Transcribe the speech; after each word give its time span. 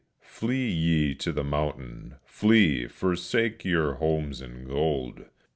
Flee 0.25 0.67
ye 0.67 1.13
to 1.13 1.31
the 1.31 1.43
mountain! 1.43 2.15
Flee! 2.25 2.87
forsake 2.87 3.63
your 3.63 3.93
homes 3.97 4.41
and 4.41 4.65
gold!" 4.67 5.25